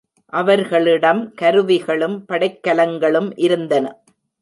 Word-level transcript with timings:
அவர்களிடம் 0.33 1.33
கருவிகளும் 1.41 2.25
படைக்கலங்களும் 2.29 3.31
இருந்தன. 3.35 3.85